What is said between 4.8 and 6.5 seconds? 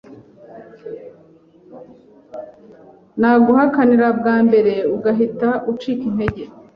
ugahita ucika intege